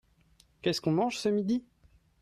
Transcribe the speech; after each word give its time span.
Qu'est-ce 0.63 0.81
qu'on 0.81 0.93
mange 0.93 1.19
ce 1.19 1.29
midi? 1.29 1.63